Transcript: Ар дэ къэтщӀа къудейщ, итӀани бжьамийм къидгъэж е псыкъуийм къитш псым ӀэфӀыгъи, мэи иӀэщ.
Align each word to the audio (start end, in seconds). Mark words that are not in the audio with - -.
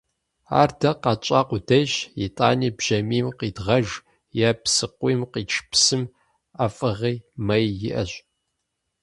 Ар 0.59 0.69
дэ 0.79 0.91
къэтщӀа 1.01 1.41
къудейщ, 1.47 1.93
итӀани 2.25 2.69
бжьамийм 2.77 3.27
къидгъэж 3.37 3.87
е 4.49 4.51
псыкъуийм 4.61 5.21
къитш 5.31 5.55
псым 5.69 6.03
ӀэфӀыгъи, 6.57 7.13
мэи 7.45 7.65
иӀэщ. 7.87 8.11